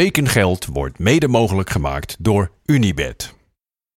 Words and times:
Tekengeld 0.00 0.66
wordt 0.66 0.98
mede 0.98 1.28
mogelijk 1.28 1.70
gemaakt 1.70 2.16
door 2.18 2.50
Unibed. 2.64 3.34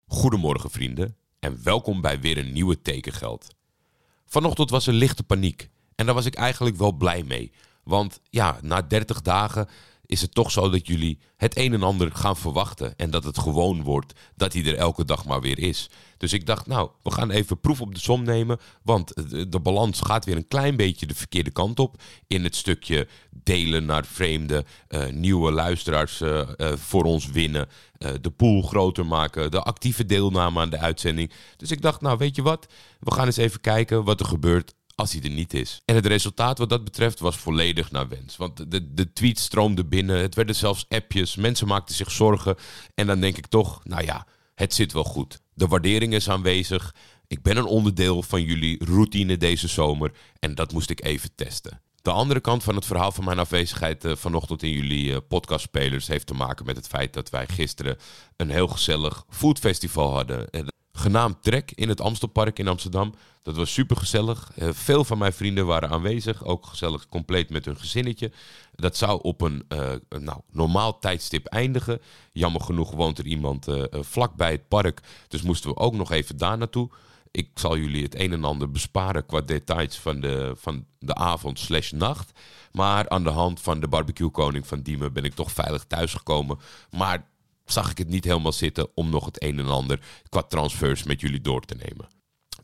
Goedemorgen 0.07 0.71
vrienden 0.71 1.15
en 1.39 1.59
welkom 1.63 2.01
bij 2.01 2.19
weer 2.19 2.37
een 2.37 2.51
nieuwe 2.51 2.81
Tekengeld. 2.81 3.55
Vanochtend 4.25 4.69
was 4.69 4.87
er 4.87 4.93
lichte 4.93 5.23
paniek 5.23 5.69
en 5.95 6.05
daar 6.05 6.15
was 6.15 6.25
ik 6.25 6.35
eigenlijk 6.35 6.75
wel 6.75 6.91
blij 6.91 7.23
mee. 7.23 7.51
Want 7.83 8.19
ja, 8.29 8.59
na 8.61 8.81
30 8.81 9.21
dagen 9.21 9.67
is 10.05 10.21
het 10.21 10.33
toch 10.33 10.51
zo 10.51 10.69
dat 10.69 10.87
jullie 10.87 11.19
het 11.37 11.57
een 11.57 11.73
en 11.73 11.83
ander 11.83 12.11
gaan 12.11 12.37
verwachten. 12.37 12.97
En 12.97 13.09
dat 13.09 13.23
het 13.23 13.37
gewoon 13.37 13.83
wordt 13.83 14.13
dat 14.35 14.53
hij 14.53 14.65
er 14.65 14.75
elke 14.75 15.05
dag 15.05 15.25
maar 15.25 15.41
weer 15.41 15.59
is. 15.59 15.89
Dus 16.17 16.33
ik 16.33 16.45
dacht, 16.45 16.67
nou, 16.67 16.89
we 17.03 17.11
gaan 17.11 17.31
even 17.31 17.59
proef 17.59 17.81
op 17.81 17.93
de 17.95 17.99
som 17.99 18.23
nemen. 18.23 18.59
Want 18.83 19.13
de, 19.51 19.59
balans 19.59 20.01
gaat 20.01 20.25
weer 20.25 20.35
een 20.35 20.47
klein 20.47 20.75
beetje 20.75 21.05
de 21.05 21.15
verkeerde 21.15 21.51
kant 21.51 21.79
op. 21.79 22.01
In 22.27 22.43
het 22.43 22.55
stukje 22.55 23.07
delen 23.29 23.85
naar 23.85 24.05
vreemde, 24.05 24.65
uh, 24.89 25.07
nieuwe 25.07 25.51
luisteraars 25.51 26.21
uh, 26.21 26.41
uh, 26.57 26.71
voor 26.73 27.03
ons 27.03 27.27
winnen. 27.27 27.67
de 28.21 28.31
pool 28.31 28.61
groter 28.61 29.05
maken. 29.05 29.51
De 29.51 29.61
actieve 29.61 30.05
deelname 30.05 30.59
aan 30.59 30.69
de 30.69 30.79
uitzending. 30.79 31.31
Dus 31.57 31.71
ik 31.71 31.81
dacht, 31.81 32.01
nou, 32.01 32.17
weet 32.17 32.35
je 32.35 32.41
wat? 32.41 32.67
We 32.99 33.11
gaan 33.11 33.25
eens 33.25 33.37
even 33.37 33.61
kijken 33.61 34.03
wat 34.03 34.19
er 34.19 34.25
gebeurt 34.25 34.73
als 34.95 35.11
hij 35.11 35.21
er 35.21 35.29
niet 35.29 35.53
is. 35.53 35.81
En 35.85 35.95
het 35.95 36.05
resultaat 36.05 36.57
wat 36.57 36.69
dat 36.69 36.83
betreft 36.83 37.19
was 37.19 37.37
volledig 37.37 37.91
naar 37.91 38.07
wens. 38.07 38.37
Want 38.37 38.71
de, 38.71 38.93
de 38.93 39.13
tweets 39.13 39.43
stroomden 39.43 39.89
binnen, 39.89 40.17
het 40.17 40.35
werden 40.35 40.55
zelfs 40.55 40.85
appjes, 40.89 41.35
mensen 41.35 41.67
maakten 41.67 41.95
zich 41.95 42.11
zorgen. 42.11 42.55
En 42.95 43.07
dan 43.07 43.19
denk 43.19 43.37
ik 43.37 43.47
toch, 43.47 43.81
nou 43.83 44.03
ja, 44.03 44.27
het 44.55 44.73
zit 44.73 44.93
wel 44.93 45.03
goed. 45.03 45.39
De 45.53 45.67
waardering 45.67 46.13
is 46.13 46.29
aanwezig. 46.29 46.95
Ik 47.27 47.41
ben 47.41 47.57
een 47.57 47.65
onderdeel 47.65 48.23
van 48.23 48.43
jullie 48.43 48.85
routine 48.85 49.37
deze 49.37 49.67
zomer 49.67 50.11
en 50.39 50.55
dat 50.55 50.73
moest 50.73 50.89
ik 50.89 51.03
even 51.03 51.35
testen. 51.35 51.81
De 52.01 52.11
andere 52.11 52.39
kant 52.39 52.63
van 52.63 52.75
het 52.75 52.85
verhaal 52.85 53.11
van 53.11 53.23
mijn 53.23 53.39
afwezigheid 53.39 54.05
uh, 54.05 54.15
vanochtend 54.15 54.63
in 54.63 54.69
jullie 54.69 55.11
uh, 55.11 55.17
podcastspelers 55.27 56.07
heeft 56.07 56.27
te 56.27 56.33
maken 56.33 56.65
met 56.65 56.75
het 56.75 56.87
feit 56.87 57.13
dat 57.13 57.29
wij 57.29 57.47
gisteren 57.47 57.97
een 58.35 58.49
heel 58.49 58.67
gezellig 58.67 59.25
foodfestival 59.29 60.13
hadden 60.13 60.47
genaamd 60.95 61.43
Trek 61.43 61.71
in 61.71 61.89
het 61.89 62.01
Amstelpark 62.01 62.59
in 62.59 62.67
Amsterdam. 62.67 63.13
Dat 63.41 63.55
was 63.55 63.73
super 63.73 63.97
gezellig. 63.97 64.51
Uh, 64.55 64.69
veel 64.71 65.03
van 65.03 65.17
mijn 65.17 65.33
vrienden 65.33 65.65
waren 65.65 65.89
aanwezig, 65.89 66.43
ook 66.43 66.65
gezellig 66.65 67.07
compleet 67.07 67.49
met 67.49 67.65
hun 67.65 67.77
gezinnetje. 67.77 68.31
Dat 68.75 68.97
zou 68.97 69.19
op 69.21 69.41
een 69.41 69.65
uh, 69.69 69.91
nou, 70.19 70.39
normaal 70.51 70.99
tijdstip 70.99 71.45
eindigen. 71.45 72.01
Jammer 72.31 72.61
genoeg 72.61 72.91
woont 72.91 73.17
er 73.17 73.25
iemand 73.25 73.67
uh, 73.67 73.83
vlak 73.91 74.35
bij 74.35 74.51
het 74.51 74.67
park, 74.67 75.01
dus 75.27 75.41
moesten 75.41 75.69
we 75.69 75.77
ook 75.77 75.93
nog 75.93 76.11
even 76.11 76.37
daar 76.37 76.57
naartoe. 76.57 76.89
Ik 77.31 77.49
zal 77.53 77.77
jullie 77.77 78.03
het 78.03 78.19
een 78.19 78.33
en 78.33 78.43
ander 78.43 78.71
besparen 78.71 79.25
qua 79.25 79.41
details 79.41 79.97
van 79.97 80.19
de, 80.19 80.53
van 80.57 80.85
de 80.99 81.15
avond 81.15 81.59
slash 81.59 81.91
nacht. 81.91 82.31
Maar 82.71 83.09
aan 83.09 83.23
de 83.23 83.29
hand 83.29 83.61
van 83.61 83.79
de 83.79 83.87
barbecue 83.87 84.29
koning 84.29 84.67
van 84.67 84.81
Diemen 84.81 85.13
ben 85.13 85.23
ik 85.23 85.33
toch 85.33 85.51
veilig 85.51 85.83
thuisgekomen. 85.87 86.59
Maar 86.89 87.27
zag 87.65 87.91
ik 87.91 87.97
het 87.97 88.09
niet 88.09 88.23
helemaal 88.23 88.51
zitten 88.51 88.87
om 88.95 89.09
nog 89.09 89.25
het 89.25 89.43
een 89.43 89.59
en 89.59 89.67
ander 89.67 89.99
qua 90.29 90.41
transfers 90.41 91.03
met 91.03 91.21
jullie 91.21 91.41
door 91.41 91.61
te 91.61 91.75
nemen. 91.75 92.07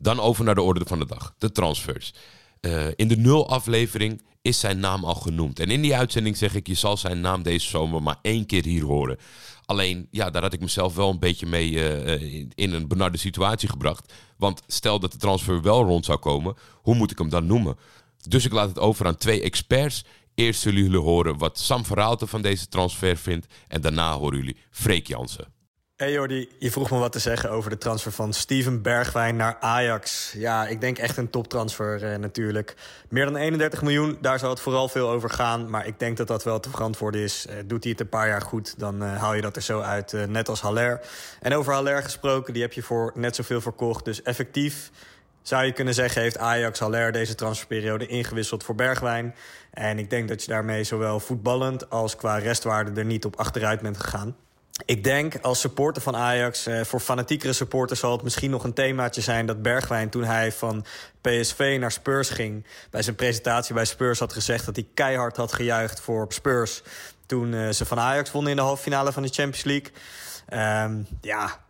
Dan 0.00 0.20
over 0.20 0.44
naar 0.44 0.54
de 0.54 0.62
orde 0.62 0.84
van 0.86 0.98
de 0.98 1.06
dag, 1.06 1.34
de 1.38 1.52
transfers. 1.52 2.14
Uh, 2.60 2.86
in 2.96 3.08
de 3.08 3.16
nul 3.16 3.48
aflevering 3.48 4.22
is 4.42 4.60
zijn 4.60 4.78
naam 4.78 5.04
al 5.04 5.14
genoemd. 5.14 5.60
En 5.60 5.70
in 5.70 5.82
die 5.82 5.96
uitzending 5.96 6.36
zeg 6.36 6.54
ik, 6.54 6.66
je 6.66 6.74
zal 6.74 6.96
zijn 6.96 7.20
naam 7.20 7.42
deze 7.42 7.68
zomer 7.68 8.02
maar 8.02 8.18
één 8.22 8.46
keer 8.46 8.64
hier 8.64 8.84
horen. 8.84 9.18
Alleen, 9.64 10.08
ja, 10.10 10.30
daar 10.30 10.42
had 10.42 10.52
ik 10.52 10.60
mezelf 10.60 10.94
wel 10.94 11.10
een 11.10 11.18
beetje 11.18 11.46
mee 11.46 11.70
uh, 11.70 12.46
in 12.54 12.72
een 12.72 12.88
benarde 12.88 13.18
situatie 13.18 13.68
gebracht. 13.68 14.12
Want 14.36 14.62
stel 14.66 15.00
dat 15.00 15.12
de 15.12 15.18
transfer 15.18 15.62
wel 15.62 15.84
rond 15.84 16.04
zou 16.04 16.18
komen, 16.18 16.54
hoe 16.74 16.94
moet 16.94 17.10
ik 17.10 17.18
hem 17.18 17.28
dan 17.28 17.46
noemen? 17.46 17.76
Dus 18.28 18.44
ik 18.44 18.52
laat 18.52 18.68
het 18.68 18.78
over 18.78 19.06
aan 19.06 19.16
twee 19.16 19.42
experts 19.42 20.04
Eerst 20.34 20.60
zullen 20.60 20.82
jullie 20.82 20.98
horen 20.98 21.38
wat 21.38 21.58
Sam 21.58 21.84
Verhaalten 21.84 22.28
van 22.28 22.42
deze 22.42 22.68
transfer 22.68 23.16
vindt. 23.16 23.46
En 23.68 23.80
daarna 23.80 24.12
horen 24.12 24.38
jullie 24.38 24.56
Freek 24.70 25.06
Jansen. 25.06 25.52
Hey 26.02 26.12
Jordi, 26.12 26.48
je 26.58 26.70
vroeg 26.70 26.90
me 26.90 26.98
wat 26.98 27.12
te 27.12 27.18
zeggen 27.18 27.50
over 27.50 27.70
de 27.70 27.78
transfer 27.78 28.12
van 28.12 28.32
Steven 28.32 28.82
Bergwijn 28.82 29.36
naar 29.36 29.56
Ajax. 29.60 30.32
Ja, 30.36 30.66
ik 30.66 30.80
denk 30.80 30.98
echt 30.98 31.16
een 31.16 31.30
toptransfer 31.30 32.12
eh, 32.12 32.18
natuurlijk. 32.18 32.76
Meer 33.08 33.24
dan 33.24 33.36
31 33.36 33.82
miljoen, 33.82 34.18
daar 34.20 34.38
zal 34.38 34.50
het 34.50 34.60
vooral 34.60 34.88
veel 34.88 35.10
over 35.10 35.30
gaan. 35.30 35.70
Maar 35.70 35.86
ik 35.86 35.98
denk 35.98 36.16
dat 36.16 36.26
dat 36.26 36.44
wel 36.44 36.60
te 36.60 36.70
verantwoorden 36.70 37.20
is. 37.20 37.46
Eh, 37.46 37.56
doet 37.66 37.82
hij 37.82 37.92
het 37.92 38.00
een 38.00 38.08
paar 38.08 38.28
jaar 38.28 38.42
goed, 38.42 38.78
dan 38.78 39.02
uh, 39.02 39.16
haal 39.20 39.34
je 39.34 39.42
dat 39.42 39.56
er 39.56 39.62
zo 39.62 39.80
uit, 39.80 40.12
uh, 40.12 40.24
net 40.24 40.48
als 40.48 40.60
Haller. 40.60 41.00
En 41.40 41.54
over 41.54 41.72
Haller 41.72 42.02
gesproken, 42.02 42.52
die 42.52 42.62
heb 42.62 42.72
je 42.72 42.82
voor 42.82 43.12
net 43.14 43.36
zoveel 43.36 43.60
verkocht. 43.60 44.04
Dus 44.04 44.22
effectief 44.22 44.90
zou 45.42 45.64
je 45.64 45.72
kunnen 45.72 45.94
zeggen, 45.94 46.22
heeft 46.22 46.38
Ajax 46.38 46.78
Haller 46.78 47.12
deze 47.12 47.34
transferperiode 47.34 48.06
ingewisseld 48.06 48.64
voor 48.64 48.74
Bergwijn. 48.74 49.34
En 49.70 49.98
ik 49.98 50.10
denk 50.10 50.28
dat 50.28 50.44
je 50.44 50.50
daarmee 50.50 50.84
zowel 50.84 51.20
voetballend 51.20 51.90
als 51.90 52.16
qua 52.16 52.36
restwaarde 52.36 53.00
er 53.00 53.06
niet 53.06 53.24
op 53.24 53.36
achteruit 53.36 53.80
bent 53.80 53.96
gegaan. 53.96 54.36
Ik 54.84 55.04
denk 55.04 55.38
als 55.40 55.60
supporter 55.60 56.02
van 56.02 56.16
Ajax, 56.16 56.66
eh, 56.66 56.80
voor 56.80 57.00
fanatiekere 57.00 57.52
supporters 57.52 58.00
zal 58.00 58.12
het 58.12 58.22
misschien 58.22 58.50
nog 58.50 58.64
een 58.64 58.72
themaatje 58.72 59.20
zijn 59.20 59.46
dat 59.46 59.62
Bergwijn 59.62 60.10
toen 60.10 60.24
hij 60.24 60.52
van 60.52 60.84
PSV 61.20 61.76
naar 61.80 61.92
Spurs 61.92 62.28
ging, 62.28 62.66
bij 62.90 63.02
zijn 63.02 63.16
presentatie 63.16 63.74
bij 63.74 63.84
Spurs 63.84 64.18
had 64.18 64.32
gezegd 64.32 64.66
dat 64.66 64.76
hij 64.76 64.86
keihard 64.94 65.36
had 65.36 65.52
gejuicht 65.52 66.00
voor 66.00 66.26
Spurs 66.28 66.82
toen 67.26 67.52
uh, 67.52 67.68
ze 67.68 67.84
van 67.84 67.98
Ajax 67.98 68.30
wonnen 68.30 68.50
in 68.50 68.56
de 68.56 68.62
halve 68.62 68.82
finale 68.82 69.12
van 69.12 69.22
de 69.22 69.28
Champions 69.28 69.64
League. 69.64 69.92
Um, 70.84 71.06
ja, 71.20 71.60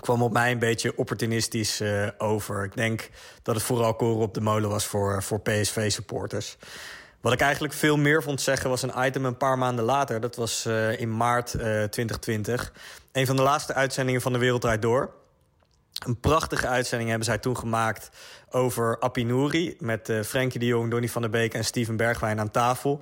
kwam 0.00 0.22
op 0.22 0.32
mij 0.32 0.50
een 0.50 0.58
beetje 0.58 0.96
opportunistisch 0.96 1.80
uh, 1.80 2.08
over. 2.18 2.64
Ik 2.64 2.76
denk 2.76 3.10
dat 3.42 3.54
het 3.54 3.64
vooral 3.64 3.94
koren 3.94 4.22
op 4.22 4.34
de 4.34 4.40
molen 4.40 4.70
was 4.70 4.84
voor, 4.84 5.22
voor 5.22 5.40
PSV-supporters. 5.40 6.56
Wat 7.20 7.32
ik 7.32 7.40
eigenlijk 7.40 7.74
veel 7.74 7.96
meer 7.96 8.22
vond 8.22 8.40
zeggen 8.40 8.70
was 8.70 8.82
een 8.82 9.04
item 9.04 9.24
een 9.24 9.36
paar 9.36 9.58
maanden 9.58 9.84
later. 9.84 10.20
Dat 10.20 10.36
was 10.36 10.66
uh, 10.66 11.00
in 11.00 11.16
maart 11.16 11.54
uh, 11.54 11.60
2020. 11.62 12.72
Een 13.12 13.26
van 13.26 13.36
de 13.36 13.42
laatste 13.42 13.74
uitzendingen 13.74 14.20
van 14.20 14.32
De 14.32 14.38
Wereld 14.38 14.60
Draait 14.60 14.82
Door. 14.82 15.10
Een 16.06 16.20
prachtige 16.20 16.66
uitzending 16.66 17.08
hebben 17.08 17.28
zij 17.28 17.38
toen 17.38 17.56
gemaakt 17.56 18.10
over 18.50 18.98
Appinouri... 18.98 19.76
met 19.78 20.08
uh, 20.08 20.22
Frenkie 20.22 20.60
de 20.60 20.66
Jong, 20.66 20.90
Donny 20.90 21.08
van 21.08 21.22
der 21.22 21.30
Beek 21.30 21.54
en 21.54 21.64
Steven 21.64 21.96
Bergwijn 21.96 22.40
aan 22.40 22.50
tafel. 22.50 23.00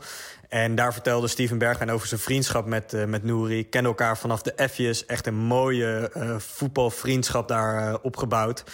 En 0.49 0.75
daar 0.75 0.93
vertelde 0.93 1.29
Steven 1.29 1.59
Bergwijn 1.59 1.91
over 1.91 2.09
zijn 2.09 2.21
vriendschap 2.21 2.67
met, 2.67 2.93
uh, 2.93 3.05
met 3.05 3.25
Nouri. 3.25 3.69
Kennen 3.69 3.91
elkaar 3.91 4.19
vanaf 4.19 4.43
de 4.43 4.69
F's. 4.69 5.07
Echt 5.07 5.27
een 5.27 5.35
mooie 5.35 6.11
uh, 6.17 6.39
voetbalvriendschap 6.39 7.49
daar 7.49 7.99
opgebouwd. 8.01 8.65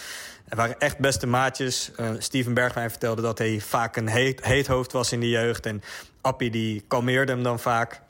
Er 0.47 0.55
waren 0.55 0.79
echt 0.79 0.97
beste 0.97 1.27
maatjes. 1.27 1.91
Steven 2.17 2.53
Bergwijn 2.53 2.89
vertelde 2.89 3.21
dat 3.21 3.37
hij 3.37 3.59
vaak 3.59 3.95
een 3.95 4.07
heet, 4.07 4.43
heet 4.43 4.67
hoofd 4.67 4.91
was 4.91 5.11
in 5.11 5.19
de 5.19 5.29
jeugd. 5.29 5.65
En 5.65 5.81
Appie 6.21 6.49
die 6.49 6.83
kalmeerde 6.87 7.31
hem 7.31 7.43
dan 7.43 7.59
vaak. 7.59 8.01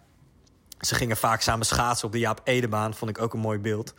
Ze 0.79 0.95
gingen 0.95 1.17
vaak 1.17 1.41
samen 1.41 1.65
schaatsen 1.65 2.07
op 2.07 2.13
de 2.13 2.19
Jaap 2.19 2.41
Edebaan. 2.43 2.93
Vond 2.93 3.11
ik 3.11 3.21
ook 3.21 3.33
een 3.33 3.39
mooi 3.39 3.59
beeld. 3.59 3.93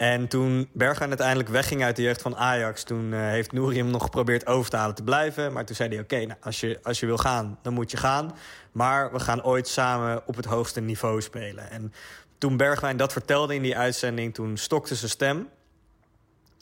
En 0.00 0.28
toen 0.28 0.68
Bergwijn 0.72 1.08
uiteindelijk 1.08 1.48
wegging 1.48 1.84
uit 1.84 1.96
de 1.96 2.02
jeugd 2.02 2.22
van 2.22 2.36
Ajax... 2.36 2.82
toen 2.82 3.12
uh, 3.12 3.20
heeft 3.20 3.52
Nouri 3.52 3.76
hem 3.76 3.90
nog 3.90 4.02
geprobeerd 4.02 4.46
over 4.46 4.70
te 4.70 4.76
halen 4.76 4.94
te 4.94 5.02
blijven. 5.02 5.52
Maar 5.52 5.64
toen 5.64 5.76
zei 5.76 5.88
hij, 5.88 5.98
oké, 5.98 6.16
nou, 6.16 6.38
als, 6.40 6.60
je, 6.60 6.78
als 6.82 7.00
je 7.00 7.06
wil 7.06 7.16
gaan, 7.16 7.58
dan 7.62 7.72
moet 7.72 7.90
je 7.90 7.96
gaan. 7.96 8.36
Maar 8.72 9.12
we 9.12 9.20
gaan 9.20 9.44
ooit 9.44 9.68
samen 9.68 10.22
op 10.26 10.36
het 10.36 10.44
hoogste 10.44 10.80
niveau 10.80 11.20
spelen. 11.22 11.70
En 11.70 11.92
toen 12.38 12.56
Bergwijn 12.56 12.96
dat 12.96 13.12
vertelde 13.12 13.54
in 13.54 13.62
die 13.62 13.76
uitzending... 13.76 14.34
toen 14.34 14.56
stokte 14.56 14.94
zijn 14.94 15.10
stem. 15.10 15.48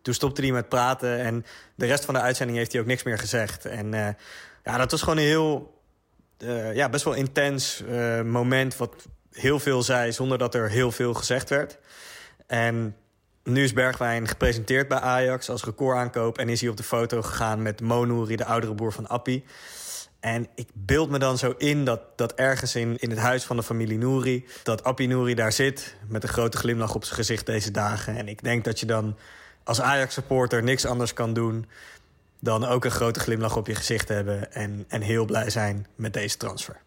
Toen 0.03 0.15
stopte 0.15 0.43
hij 0.43 0.53
met 0.53 0.69
praten. 0.69 1.19
En 1.19 1.45
de 1.75 1.87
rest 1.87 2.05
van 2.05 2.15
de 2.15 2.21
uitzending 2.21 2.59
heeft 2.59 2.73
hij 2.73 2.81
ook 2.81 2.87
niks 2.87 3.03
meer 3.03 3.19
gezegd. 3.19 3.65
En 3.65 3.93
uh, 3.93 4.09
ja, 4.65 4.77
dat 4.77 4.91
was 4.91 5.03
gewoon 5.03 5.19
een 5.19 5.25
heel... 5.25 5.81
Uh, 6.39 6.75
ja, 6.75 6.89
best 6.89 7.05
wel 7.05 7.15
intens 7.15 7.83
moment... 8.25 8.77
wat 8.77 9.07
heel 9.33 9.59
veel 9.59 9.83
zei 9.83 10.13
zonder 10.13 10.39
dat 10.39 10.55
er 10.55 10.71
heel 10.71 10.93
veel 10.93 11.15
gezegd 11.15 11.49
werd. 11.49 11.79
En 12.47 12.97
nu 13.49 13.63
is 13.63 13.73
Bergwijn 13.73 14.29
gepresenteerd 14.29 14.89
bij 14.89 14.99
Ajax 14.99 15.51
als 15.51 15.65
recordaankoop... 15.65 16.39
en 16.39 16.49
is 16.49 16.61
hij 16.61 16.71
op 16.71 16.77
de 16.77 16.83
foto 16.83 17.23
gegaan 17.23 17.63
met 17.63 17.81
Monouri, 17.81 18.37
de 18.37 18.45
oudere 18.45 18.75
broer 18.75 18.93
van 18.93 19.09
Appie. 19.09 19.45
En 20.21 20.49
ik 20.55 20.69
beeld 20.73 21.11
me 21.11 21.19
dan 21.19 21.39
zo 21.39 21.55
in 21.59 21.85
dat, 21.85 22.01
dat 22.17 22.35
ergens 22.35 22.75
in, 22.75 22.97
in 22.97 23.11
het 23.11 23.19
huis 23.19 23.45
van 23.45 23.57
de 23.57 23.63
familie 23.63 23.99
Nouri... 23.99 24.47
dat 24.63 24.85
Appie 24.85 25.09
Nouri 25.09 25.35
daar 25.35 25.53
zit 25.53 25.97
met 26.09 26.23
een 26.23 26.29
grote 26.29 26.57
glimlach 26.57 26.95
op 26.95 27.05
zijn 27.05 27.17
gezicht 27.17 27.47
deze 27.47 27.71
dagen. 27.71 28.17
En 28.17 28.29
ik 28.29 28.43
denk 28.43 28.65
dat 28.65 28.81
je 28.81 28.87
dan 28.87 29.17
als 29.65 29.81
Ajax-supporter 29.81 30.63
niks 30.63 30.87
anders 30.87 31.13
kan 31.13 31.33
doen... 31.33 31.67
dan 32.41 32.65
ook 32.65 32.85
een 32.85 32.91
grote 32.91 33.21
glimlach 33.21 33.57
op 33.57 33.67
je 33.67 33.75
gezicht 33.75 34.09
hebben... 34.09 34.53
en, 34.53 34.85
en 34.89 35.03
heel 35.03 35.25
blij 35.25 35.51
zijn 35.51 35.87
met 35.95 36.13
deze 36.13 36.37
transfer. 36.37 36.81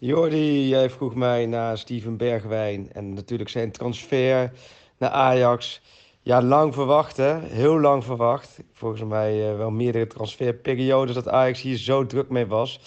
Jordi, 0.00 0.68
jij 0.68 0.90
vroeg 0.90 1.14
mij 1.14 1.46
naar 1.46 1.78
Steven 1.78 2.16
Bergwijn 2.16 2.92
en 2.92 3.14
natuurlijk 3.14 3.48
zijn 3.50 3.70
transfer 3.72 4.52
naar 4.98 5.10
Ajax. 5.10 5.80
Ja, 6.22 6.42
lang 6.42 6.74
verwacht 6.74 7.16
hè, 7.16 7.38
heel 7.38 7.80
lang 7.80 8.04
verwacht. 8.04 8.58
Volgens 8.72 9.02
mij 9.02 9.50
uh, 9.50 9.56
wel 9.56 9.70
meerdere 9.70 10.06
transferperiodes 10.06 11.14
dat 11.14 11.28
Ajax 11.28 11.60
hier 11.60 11.76
zo 11.76 12.06
druk 12.06 12.28
mee 12.28 12.46
was. 12.46 12.80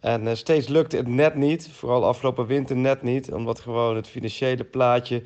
En 0.00 0.26
uh, 0.26 0.34
steeds 0.34 0.68
lukte 0.68 0.96
het 0.96 1.08
net 1.08 1.34
niet, 1.34 1.70
vooral 1.72 2.04
afgelopen 2.04 2.46
winter 2.46 2.76
net 2.76 3.02
niet. 3.02 3.32
Omdat 3.32 3.60
gewoon 3.60 3.96
het 3.96 4.08
financiële 4.08 4.64
plaatje 4.64 5.22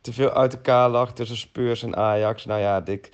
te 0.00 0.12
veel 0.12 0.30
uit 0.30 0.52
elkaar 0.52 0.88
lag 0.88 1.12
tussen 1.12 1.36
Spurs 1.36 1.82
en 1.82 1.96
Ajax. 1.96 2.44
Nou 2.44 2.60
ja, 2.60 2.86
ik 2.86 3.10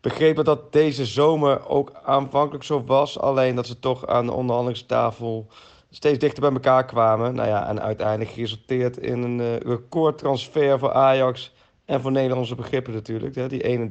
begreep 0.00 0.36
dat 0.36 0.44
dat 0.44 0.72
deze 0.72 1.06
zomer 1.06 1.68
ook 1.68 1.92
aanvankelijk 2.04 2.64
zo 2.64 2.84
was. 2.84 3.18
Alleen 3.18 3.54
dat 3.54 3.66
ze 3.66 3.78
toch 3.78 4.06
aan 4.06 4.26
de 4.26 4.32
onderhandelingstafel 4.32 5.46
steeds 5.90 6.18
dichter 6.18 6.40
bij 6.40 6.52
elkaar 6.52 6.84
kwamen. 6.84 7.34
Nou 7.34 7.48
ja, 7.48 7.68
en 7.68 7.82
uiteindelijk 7.82 8.30
geresulteerd 8.30 8.96
in 8.96 9.22
een 9.22 9.38
uh, 9.38 9.56
recordtransfer 9.56 10.78
voor 10.78 10.92
Ajax 10.92 11.52
en 11.84 12.00
voor 12.00 12.12
Nederlandse 12.12 12.54
begrippen 12.54 12.92
natuurlijk. 12.92 13.50
Die 13.50 13.88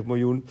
31,25 0.00 0.04
miljoen. 0.04 0.46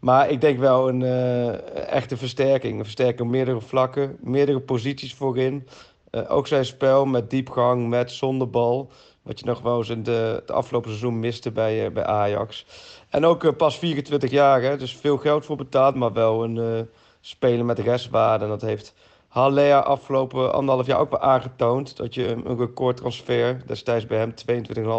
Maar 0.00 0.30
ik 0.30 0.40
denk 0.40 0.58
wel 0.58 0.88
een 0.88 1.00
uh, 1.00 1.88
echte 1.88 2.16
versterking. 2.16 2.78
Een 2.78 2.84
versterking 2.84 3.20
op 3.20 3.28
meerdere 3.28 3.60
vlakken, 3.60 4.16
meerdere 4.20 4.60
posities 4.60 5.14
voorin. 5.14 5.68
Uh, 6.10 6.30
ook 6.30 6.46
zijn 6.46 6.64
spel 6.64 7.06
met 7.06 7.30
diepgang, 7.30 7.88
met 7.88 8.10
zonder 8.10 8.50
bal. 8.50 8.90
Wat 9.22 9.38
je 9.38 9.46
nog 9.46 9.60
wel 9.60 9.78
eens 9.78 9.88
in 9.88 10.02
de, 10.02 10.32
het 10.40 10.50
afgelopen 10.50 10.90
seizoen 10.90 11.20
miste 11.20 11.50
bij, 11.52 11.92
bij 11.92 12.04
Ajax. 12.04 12.66
En 13.08 13.24
ook 13.24 13.56
pas 13.56 13.78
24 13.78 14.30
jaar, 14.30 14.62
hè, 14.62 14.76
dus 14.76 14.96
veel 14.96 15.16
geld 15.16 15.44
voor 15.44 15.56
betaald, 15.56 15.94
maar 15.94 16.12
wel 16.12 16.44
een 16.44 16.88
speler 17.20 17.64
met 17.64 17.78
restwaarde. 17.78 18.44
En 18.44 18.50
dat 18.50 18.62
heeft 18.62 18.94
Haller 19.34 19.82
afgelopen 19.82 20.52
anderhalf 20.52 20.86
jaar 20.86 20.98
ook 20.98 21.10
wel 21.10 21.20
aangetoond. 21.20 21.96
Dat 21.96 22.14
je 22.14 22.28
een 22.28 22.56
recordtransfer, 22.56 23.62
destijds 23.66 24.06
bij 24.06 24.18
hem 24.18 24.34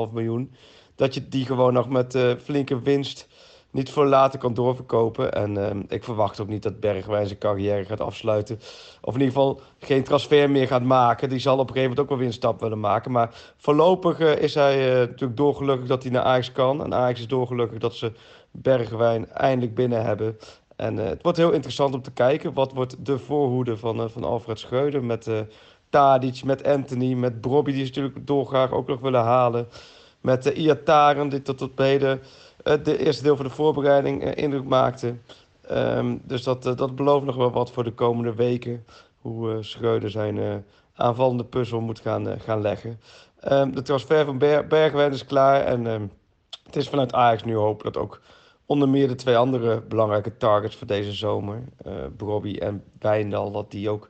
22,5 0.07 0.13
miljoen. 0.13 0.51
Dat 0.95 1.13
je 1.13 1.27
die 1.27 1.45
gewoon 1.45 1.73
nog 1.73 1.89
met 1.89 2.15
uh, 2.15 2.31
flinke 2.43 2.81
winst 2.81 3.27
niet 3.71 3.89
voor 3.91 4.05
later 4.05 4.39
kan 4.39 4.53
doorverkopen. 4.53 5.33
En 5.33 5.55
uh, 5.55 5.69
ik 5.87 6.03
verwacht 6.03 6.39
ook 6.39 6.47
niet 6.47 6.63
dat 6.63 6.79
Bergwijn 6.79 7.27
zijn 7.27 7.39
carrière 7.39 7.85
gaat 7.85 8.01
afsluiten. 8.01 8.59
Of 9.01 9.13
in 9.13 9.19
ieder 9.19 9.35
geval 9.35 9.61
geen 9.79 10.03
transfer 10.03 10.49
meer 10.49 10.67
gaat 10.67 10.83
maken. 10.83 11.29
Die 11.29 11.39
zal 11.39 11.53
op 11.53 11.67
een 11.67 11.73
gegeven 11.75 11.89
moment 11.89 11.99
ook 11.99 12.09
wel 12.09 12.17
weer 12.17 12.27
een 12.27 12.33
stap 12.33 12.59
willen 12.59 12.79
maken. 12.79 13.11
Maar 13.11 13.53
voorlopig 13.57 14.19
uh, 14.19 14.35
is 14.35 14.53
hij 14.53 14.91
uh, 14.91 14.99
natuurlijk 14.99 15.37
doorgelukkig 15.37 15.87
dat 15.87 16.03
hij 16.03 16.11
naar 16.11 16.23
Ajax 16.23 16.51
kan. 16.51 16.83
En 16.83 16.93
Ajax 16.93 17.19
is 17.19 17.27
doorgelukkig 17.27 17.79
dat 17.79 17.93
ze 17.93 18.11
Bergwijn 18.51 19.29
eindelijk 19.29 19.75
binnen 19.75 20.05
hebben. 20.05 20.37
En 20.75 20.98
uh, 20.98 21.06
het 21.06 21.22
wordt 21.22 21.38
heel 21.38 21.51
interessant 21.51 21.94
om 21.94 22.01
te 22.01 22.12
kijken. 22.12 22.54
Wat 22.54 22.74
wordt 22.74 23.06
de 23.06 23.19
voorhoede 23.19 23.77
van, 23.77 24.00
uh, 24.00 24.06
van 24.07 24.24
Alfred 24.24 24.60
Schreuder 24.60 25.04
met 25.04 25.27
uh, 25.27 25.39
Tadic, 25.89 26.44
met 26.44 26.63
Anthony, 26.63 27.13
met 27.13 27.42
Bobby 27.42 27.72
die 27.72 27.86
ze 27.86 27.88
natuurlijk 27.88 28.27
dolgraag 28.27 28.72
ook 28.72 28.88
nog 28.88 29.00
willen 29.00 29.24
halen. 29.24 29.68
Met 30.22 30.45
Iataren, 30.45 31.30
die 31.30 31.42
tot 31.42 31.62
op 31.62 31.77
heden 31.77 32.22
de 32.83 32.98
eerste 32.98 33.24
deel 33.24 33.36
van 33.36 33.45
de 33.45 33.51
voorbereiding 33.51 34.24
indruk 34.36 34.63
maakte. 34.63 35.16
Um, 35.72 36.22
dus 36.24 36.44
dat, 36.44 36.63
dat 36.63 36.95
belooft 36.95 37.25
nog 37.25 37.36
wel 37.36 37.51
wat 37.51 37.71
voor 37.71 37.83
de 37.83 37.92
komende 37.92 38.33
weken. 38.33 38.86
Hoe 39.21 39.63
Schreuder 39.63 40.10
zijn 40.10 40.66
aanvallende 40.95 41.44
puzzel 41.44 41.80
moet 41.81 42.00
gaan, 42.00 42.39
gaan 42.39 42.62
leggen. 42.62 43.00
Um, 43.51 43.75
de 43.75 43.81
transfer 43.81 44.25
van 44.25 44.38
Ber 44.38 44.68
Bergwijn 44.68 45.12
is 45.12 45.25
klaar. 45.25 45.62
En 45.62 45.86
um, 45.86 46.12
het 46.66 46.75
is 46.75 46.89
vanuit 46.89 47.13
Ajax 47.13 47.44
nu 47.44 47.56
hopen 47.56 47.92
dat 47.92 48.01
ook 48.01 48.21
onder 48.65 48.89
meer 48.89 49.07
de 49.07 49.15
twee 49.15 49.38
andere 49.38 49.81
belangrijke 49.81 50.38
targets 50.38 50.75
voor 50.75 50.88
deze 50.88 51.12
zomer, 51.12 51.63
uh, 51.85 52.62
en 52.62 52.83
Wijndal, 53.00 53.51
dat 53.51 53.71
die 53.71 53.89
ook 53.89 54.09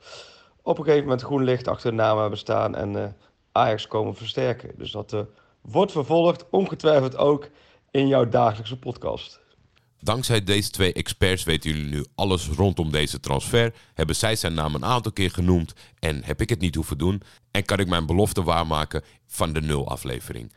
op 0.62 0.78
een 0.78 0.84
gegeven 0.84 1.04
moment 1.04 1.22
groen 1.22 1.44
licht 1.44 1.68
achter 1.68 1.90
de 1.90 1.98
naam 1.98 2.20
hebben 2.20 2.40
staan 2.40 2.76
en 2.76 2.94
uh, 2.94 3.06
Ajax 3.52 3.88
komen 3.88 4.16
versterken. 4.16 4.72
Dus 4.78 4.92
dat 4.92 5.14
uh, 5.14 5.20
wordt 5.62 5.92
vervolgd, 5.92 6.46
ongetwijfeld 6.50 7.18
ook 7.18 7.50
in 7.92 8.08
jouw 8.08 8.30
dagelijkse 8.30 8.80
podcast. 8.80 9.40
Dankzij 10.00 10.44
deze 10.44 10.70
twee 10.70 10.94
experts 10.94 11.44
weten 11.44 11.70
jullie 11.70 11.90
nu 11.90 12.06
alles 12.16 12.48
rondom 12.48 12.92
deze 12.92 13.20
transfer. 13.20 13.74
Hebben 13.94 14.16
zij 14.16 14.36
zijn 14.36 14.54
naam 14.54 14.76
een 14.76 14.86
aantal 14.86 15.12
keer 15.12 15.32
genoemd 15.32 15.74
en 16.00 16.24
heb 16.24 16.42
ik 16.42 16.50
het 16.50 16.60
niet 16.60 16.76
hoeven 16.76 16.98
doen. 16.98 17.22
En 17.52 17.66
kan 17.66 17.80
ik 17.80 17.88
mijn 17.88 18.06
belofte 18.06 18.44
waarmaken 18.44 19.04
van 19.28 19.54
de 19.54 19.62
nul 19.62 19.88
aflevering. 19.88 20.54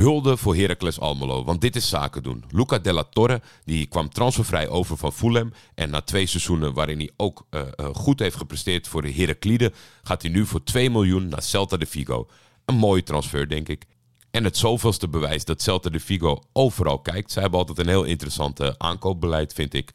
Hulde 0.00 0.36
voor 0.36 0.56
Heracles 0.56 1.00
Almelo, 1.00 1.44
want 1.44 1.60
dit 1.60 1.76
is 1.76 1.88
zaken 1.88 2.22
doen. 2.22 2.44
Luca 2.50 2.78
Della 2.78 3.04
Torre 3.04 3.40
die 3.64 3.86
kwam 3.86 4.08
transfervrij 4.08 4.68
over 4.68 4.96
van 4.96 5.12
Fulham. 5.12 5.52
En 5.74 5.90
na 5.90 6.00
twee 6.00 6.26
seizoenen 6.26 6.74
waarin 6.74 6.98
hij 6.98 7.10
ook 7.16 7.46
uh, 7.50 7.60
uh, 7.60 7.86
goed 7.92 8.18
heeft 8.18 8.36
gepresteerd 8.36 8.88
voor 8.88 9.02
de 9.02 9.12
Heraklide... 9.12 9.72
gaat 10.02 10.22
hij 10.22 10.30
nu 10.30 10.46
voor 10.46 10.62
2 10.62 10.90
miljoen 10.90 11.28
naar 11.28 11.42
Celta 11.42 11.76
de 11.76 11.86
Vigo. 11.86 12.28
Een 12.64 12.74
mooie 12.74 13.02
transfer, 13.02 13.48
denk 13.48 13.68
ik. 13.68 13.84
En 14.30 14.44
het 14.44 14.56
zoveelste 14.56 15.08
bewijs 15.08 15.44
dat 15.44 15.62
Celta 15.62 15.90
de 15.90 16.00
Vigo 16.00 16.42
overal 16.52 16.98
kijkt. 16.98 17.32
Zij 17.32 17.42
hebben 17.42 17.60
altijd 17.60 17.78
een 17.78 17.88
heel 17.88 18.04
interessant 18.04 18.78
aankoopbeleid, 18.78 19.52
vind 19.52 19.74
ik. 19.74 19.90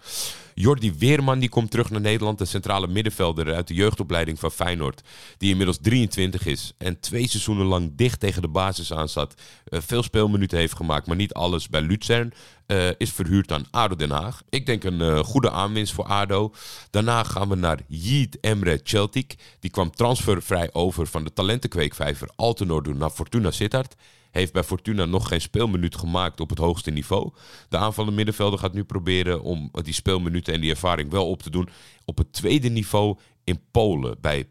Jordi 0.57 0.93
Weerman 0.93 1.39
die 1.39 1.49
komt 1.49 1.71
terug 1.71 1.89
naar 1.89 2.01
Nederland. 2.01 2.37
De 2.37 2.45
centrale 2.45 2.87
middenvelder 2.87 3.53
uit 3.53 3.67
de 3.67 3.73
jeugdopleiding 3.73 4.39
van 4.39 4.51
Feyenoord. 4.51 5.01
Die 5.37 5.49
inmiddels 5.49 5.77
23 5.81 6.45
is. 6.45 6.73
En 6.77 6.99
twee 6.99 7.27
seizoenen 7.27 7.65
lang 7.65 7.91
dicht 7.95 8.19
tegen 8.19 8.41
de 8.41 8.47
basis 8.47 8.93
aan 8.93 9.09
zat. 9.09 9.33
Uh, 9.69 9.79
veel 9.85 10.03
speelminuten 10.03 10.57
heeft 10.57 10.75
gemaakt, 10.75 11.07
maar 11.07 11.15
niet 11.15 11.33
alles 11.33 11.69
bij 11.69 11.81
Luzern. 11.81 12.33
Uh, 12.67 12.87
is 12.97 13.11
verhuurd 13.11 13.51
aan 13.51 13.67
ADO 13.71 13.95
Den 13.95 14.09
Haag. 14.09 14.41
Ik 14.49 14.65
denk 14.65 14.83
een 14.83 14.99
uh, 14.99 15.19
goede 15.19 15.51
aanwinst 15.51 15.93
voor 15.93 16.05
ADO. 16.05 16.53
Daarna 16.89 17.23
gaan 17.23 17.49
we 17.49 17.55
naar 17.55 17.79
Yiğit 17.87 18.39
Emre 18.41 18.79
Celtic. 18.83 19.35
Die 19.59 19.71
kwam 19.71 19.91
transfervrij 19.91 20.69
over 20.73 21.07
van 21.07 21.23
de 21.23 21.33
talentenkweekvijver 21.33 22.29
Altenor 22.35 22.95
naar 22.95 23.09
Fortuna 23.09 23.51
Sittard 23.51 23.95
heeft 24.35 24.53
bij 24.53 24.63
Fortuna 24.63 25.05
nog 25.05 25.27
geen 25.27 25.41
speelminuut 25.41 25.95
gemaakt 25.95 26.39
op 26.39 26.49
het 26.49 26.57
hoogste 26.57 26.91
niveau. 26.91 27.31
De 27.69 27.77
aanvallende 27.77 28.15
middenvelder 28.15 28.59
gaat 28.59 28.73
nu 28.73 28.83
proberen 28.83 29.41
om 29.41 29.69
die 29.71 29.93
speelminuten 29.93 30.53
en 30.53 30.61
die 30.61 30.69
ervaring 30.69 31.11
wel 31.11 31.29
op 31.29 31.41
te 31.41 31.49
doen 31.49 31.69
op 32.05 32.17
het 32.17 32.33
tweede 32.33 32.69
niveau 32.69 33.17
in 33.43 33.59
Polen 33.71 34.17
bij 34.21 34.49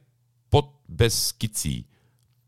Podbeskici. 0.49 1.87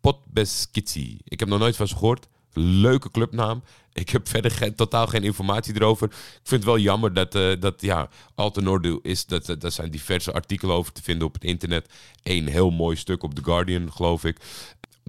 Podbeskici. 0.01 1.19
Ik 1.25 1.41
heb 1.41 1.49
nog 1.49 1.59
nooit 1.59 1.77
van 1.77 1.89
ze 1.89 1.97
gehoord. 1.97 2.29
Leuke 2.53 3.11
clubnaam. 3.11 3.63
Ik 3.93 4.09
heb 4.09 4.29
verder 4.35 4.51
geen, 4.51 4.75
totaal 4.75 5.07
geen 5.07 5.25
informatie 5.25 5.75
erover. 5.75 6.09
Ik 6.09 6.41
vind 6.43 6.63
het 6.63 6.65
wel 6.65 6.79
jammer 6.79 7.15
dat, 7.15 7.35
uh, 7.35 7.61
dat 7.61 7.83
ja, 7.83 8.09
Altenordu 8.35 8.99
is. 9.03 9.27
Dat, 9.27 9.47
dat, 9.59 9.73
zijn 9.73 9.91
diverse 9.91 10.33
artikelen 10.33 10.75
over 10.75 10.93
te 10.93 11.03
vinden 11.03 11.27
op 11.27 11.35
het 11.35 11.45
internet. 11.45 11.89
Eén 12.23 12.47
heel 12.47 12.71
mooi 12.71 12.97
stuk 12.97 13.23
op 13.23 13.35
The 13.35 13.45
Guardian, 13.45 13.93
geloof 13.93 14.25
ik 14.25 14.37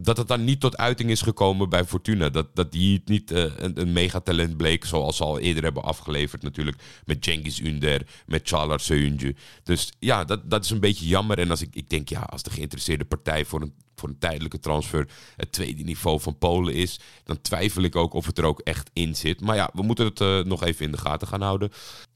dat 0.01 0.17
het 0.17 0.27
dan 0.27 0.43
niet 0.43 0.59
tot 0.59 0.77
uiting 0.77 1.09
is 1.09 1.21
gekomen 1.21 1.69
bij 1.69 1.85
Fortuna. 1.85 2.29
Dat, 2.29 2.55
dat 2.55 2.71
die 2.71 3.01
niet 3.05 3.31
uh, 3.31 3.43
een, 3.57 3.81
een 3.81 3.91
megatalent 3.91 4.57
bleek, 4.57 4.85
zoals 4.85 5.17
ze 5.17 5.23
al 5.23 5.39
eerder 5.39 5.63
hebben 5.63 5.83
afgeleverd 5.83 6.41
natuurlijk. 6.41 6.77
Met 7.05 7.25
Cengiz 7.25 7.59
Under, 7.59 8.07
met 8.25 8.47
Charles 8.47 8.85
Seunje. 8.85 9.35
Dus 9.63 9.91
ja, 9.99 10.23
dat, 10.23 10.49
dat 10.49 10.63
is 10.63 10.69
een 10.69 10.79
beetje 10.79 11.07
jammer. 11.07 11.39
En 11.39 11.49
als 11.49 11.61
ik, 11.61 11.75
ik 11.75 11.89
denk, 11.89 12.09
ja, 12.09 12.21
als 12.21 12.43
de 12.43 12.49
geïnteresseerde 12.49 13.05
partij 13.05 13.45
voor 13.45 13.61
een, 13.61 13.73
voor 13.95 14.09
een 14.09 14.19
tijdelijke 14.19 14.59
transfer 14.59 15.07
het 15.35 15.51
tweede 15.51 15.83
niveau 15.83 16.19
van 16.19 16.37
Polen 16.37 16.73
is, 16.73 16.99
dan 17.23 17.41
twijfel 17.41 17.81
ik 17.81 17.95
ook 17.95 18.13
of 18.13 18.25
het 18.25 18.37
er 18.37 18.45
ook 18.45 18.59
echt 18.59 18.89
in 18.93 19.15
zit. 19.15 19.41
Maar 19.41 19.55
ja, 19.55 19.69
we 19.73 19.81
moeten 19.81 20.05
het 20.05 20.19
uh, 20.19 20.43
nog 20.43 20.63
even 20.63 20.85
in 20.85 20.91
de 20.91 20.97
gaten 20.97 21.27
gaan 21.27 21.41
houden. 21.41 21.71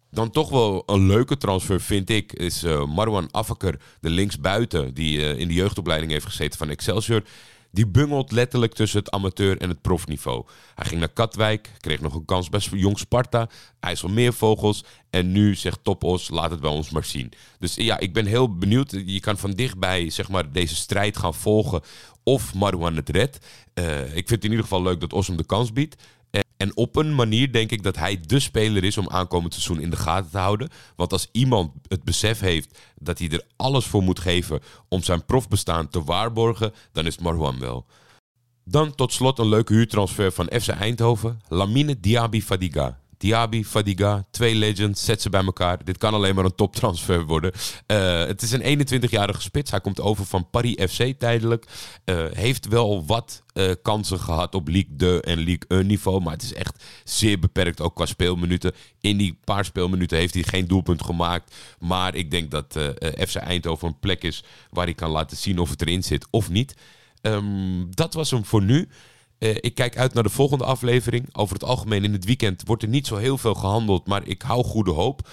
Dan 0.09 0.29
toch 0.29 0.49
wel 0.49 0.83
een 0.85 1.07
leuke 1.07 1.37
transfer, 1.37 1.81
vind 1.81 2.09
ik, 2.09 2.33
is 2.33 2.63
uh, 2.63 2.85
Marwan 2.85 3.31
Affaker, 3.31 3.81
de 3.99 4.09
linksbuiten, 4.09 4.93
die 4.93 5.37
in 5.37 5.47
de 5.47 5.53
jeugdopleiding 5.53 6.11
heeft 6.11 6.25
gezeten 6.25 6.57
van 6.57 6.69
Excelsior. 6.69 7.23
Die 7.71 7.87
bungelt 7.87 8.31
letterlijk 8.31 8.73
tussen 8.73 8.99
het 8.99 9.11
amateur 9.11 9.57
en 9.57 9.69
het 9.69 9.81
profniveau. 9.81 10.45
Hij 10.75 10.85
ging 10.85 10.99
naar 10.99 11.09
Katwijk, 11.09 11.71
kreeg 11.79 12.01
nog 12.01 12.13
een 12.13 12.25
kans 12.25 12.49
bij 12.49 12.59
Jong 12.71 12.99
Sparta, 12.99 13.49
IJsselmeervogels. 13.79 14.83
En 15.09 15.31
nu 15.31 15.55
zegt 15.55 15.83
Topos, 15.83 16.29
laat 16.29 16.51
het 16.51 16.59
bij 16.59 16.69
ons 16.69 16.89
maar 16.89 17.05
zien. 17.05 17.31
Dus 17.59 17.75
ja, 17.75 17.99
ik 17.99 18.13
ben 18.13 18.25
heel 18.25 18.57
benieuwd. 18.57 18.91
Je 19.05 19.19
kan 19.19 19.37
van 19.37 19.51
dichtbij 19.51 20.09
zeg 20.09 20.29
maar, 20.29 20.51
deze 20.51 20.75
strijd 20.75 21.17
gaan 21.17 21.33
volgen 21.33 21.81
of 22.23 22.53
Marwan 22.53 22.95
het 22.95 23.09
redt. 23.09 23.45
Uh, 23.73 24.01
ik 24.01 24.27
vind 24.27 24.29
het 24.29 24.43
in 24.43 24.49
ieder 24.49 24.63
geval 24.63 24.81
leuk 24.81 24.99
dat 24.99 25.13
Os 25.13 25.27
hem 25.27 25.37
de 25.37 25.45
kans 25.45 25.73
biedt. 25.73 26.03
En 26.61 26.75
op 26.75 26.95
een 26.95 27.15
manier 27.15 27.51
denk 27.51 27.71
ik 27.71 27.83
dat 27.83 27.95
hij 27.95 28.19
de 28.25 28.39
speler 28.39 28.83
is 28.83 28.97
om 28.97 29.09
aankomend 29.09 29.53
seizoen 29.53 29.79
in 29.79 29.89
de 29.89 29.95
gaten 29.95 30.31
te 30.31 30.37
houden. 30.37 30.69
Want 30.95 31.11
als 31.11 31.29
iemand 31.31 31.71
het 31.87 32.03
besef 32.03 32.39
heeft 32.39 32.79
dat 32.95 33.19
hij 33.19 33.29
er 33.29 33.43
alles 33.55 33.85
voor 33.85 34.03
moet 34.03 34.19
geven 34.19 34.59
om 34.87 35.03
zijn 35.03 35.25
profbestaan 35.25 35.89
te 35.89 36.03
waarborgen, 36.03 36.73
dan 36.91 37.05
is 37.05 37.17
Marwan 37.17 37.59
wel. 37.59 37.85
Dan 38.63 38.95
tot 38.95 39.13
slot 39.13 39.39
een 39.39 39.49
leuke 39.49 39.73
huurtransfer 39.73 40.31
van 40.31 40.51
FC 40.61 40.67
Eindhoven. 40.67 41.41
Lamine 41.47 41.99
Diaby 41.99 42.41
Fadiga. 42.41 43.00
Diaby, 43.21 43.63
Fadiga, 43.63 44.25
twee 44.31 44.55
legends, 44.55 45.05
zet 45.05 45.21
ze 45.21 45.29
bij 45.29 45.43
elkaar. 45.43 45.83
Dit 45.85 45.97
kan 45.97 46.13
alleen 46.13 46.35
maar 46.35 46.45
een 46.45 46.55
toptransfer 46.55 47.25
worden. 47.25 47.51
Uh, 47.87 48.25
het 48.25 48.41
is 48.41 48.51
een 48.51 48.79
21-jarige 48.87 49.41
spits. 49.41 49.71
Hij 49.71 49.81
komt 49.81 50.01
over 50.01 50.25
van 50.25 50.49
Paris 50.49 50.91
FC 50.91 51.19
tijdelijk. 51.19 51.65
Uh, 52.05 52.25
heeft 52.33 52.67
wel 52.67 53.05
wat 53.05 53.43
uh, 53.53 53.71
kansen 53.81 54.19
gehad 54.19 54.55
op 54.55 54.67
League 54.67 54.95
2 54.97 55.21
en 55.21 55.37
League 55.37 55.63
1 55.67 55.87
niveau. 55.87 56.21
Maar 56.21 56.33
het 56.33 56.41
is 56.41 56.53
echt 56.53 56.83
zeer 57.03 57.39
beperkt, 57.39 57.81
ook 57.81 57.95
qua 57.95 58.05
speelminuten. 58.05 58.71
In 58.99 59.17
die 59.17 59.37
paar 59.43 59.65
speelminuten 59.65 60.17
heeft 60.17 60.33
hij 60.33 60.43
geen 60.43 60.67
doelpunt 60.67 61.03
gemaakt. 61.03 61.55
Maar 61.79 62.15
ik 62.15 62.31
denk 62.31 62.51
dat 62.51 62.79
FC 63.27 63.35
Eindhoven 63.35 63.87
een 63.87 63.99
plek 63.99 64.23
is 64.23 64.43
waar 64.69 64.85
hij 64.85 64.93
kan 64.93 65.11
laten 65.11 65.37
zien 65.37 65.59
of 65.59 65.69
het 65.69 65.81
erin 65.81 66.03
zit 66.03 66.27
of 66.29 66.49
niet. 66.49 66.75
Um, 67.21 67.95
dat 67.95 68.13
was 68.13 68.31
hem 68.31 68.45
voor 68.45 68.63
nu. 68.63 68.89
Uh, 69.43 69.55
ik 69.59 69.75
kijk 69.75 69.97
uit 69.97 70.13
naar 70.13 70.23
de 70.23 70.29
volgende 70.29 70.63
aflevering. 70.63 71.27
Over 71.31 71.53
het 71.53 71.63
algemeen 71.63 72.03
in 72.03 72.13
het 72.13 72.25
weekend 72.25 72.61
wordt 72.65 72.83
er 72.83 72.89
niet 72.89 73.07
zo 73.07 73.15
heel 73.15 73.37
veel 73.37 73.53
gehandeld, 73.53 74.07
maar 74.07 74.27
ik 74.27 74.41
hou 74.41 74.63
goede 74.63 74.91
hoop. 74.91 75.29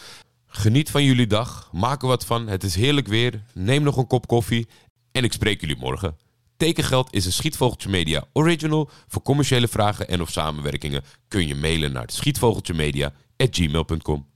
Geniet 0.46 0.90
van 0.90 1.04
jullie 1.04 1.26
dag, 1.26 1.68
maak 1.72 2.02
er 2.02 2.08
wat 2.08 2.26
van. 2.26 2.48
Het 2.48 2.64
is 2.64 2.74
heerlijk 2.74 3.06
weer. 3.06 3.42
Neem 3.54 3.82
nog 3.82 3.96
een 3.96 4.06
kop 4.06 4.26
koffie 4.26 4.68
en 5.12 5.24
ik 5.24 5.32
spreek 5.32 5.60
jullie 5.60 5.76
morgen. 5.76 6.16
Tekengeld 6.56 7.14
is 7.14 7.26
een 7.26 7.32
Schietvogeltje 7.32 7.88
Media 7.88 8.24
original. 8.32 8.90
Voor 9.08 9.22
commerciële 9.22 9.68
vragen 9.68 10.08
en 10.08 10.20
of 10.20 10.30
samenwerkingen 10.30 11.04
kun 11.28 11.48
je 11.48 11.54
mailen 11.54 11.92
naar 11.92 12.10
schietvogeltjemedia.gmail.com. 12.10 14.26